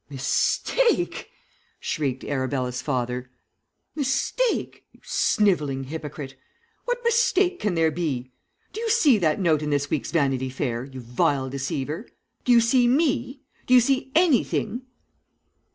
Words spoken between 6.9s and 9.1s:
mistake can there be? Do you